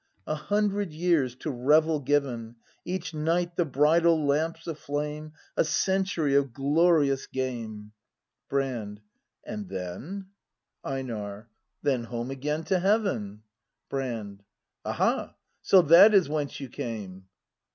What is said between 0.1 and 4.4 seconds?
A hundred years to revel given, Each night the bridal